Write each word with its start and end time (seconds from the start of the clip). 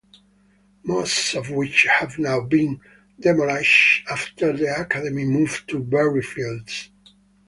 Most 0.83 1.35
of 1.35 1.51
which 1.51 1.83
have 1.85 2.17
now 2.17 2.39
been 2.41 2.81
demolished 3.19 4.03
after 4.09 4.51
the 4.51 4.75
academy 4.81 5.25
moved 5.25 5.69
to 5.69 5.79
Berryfields. 5.79 6.89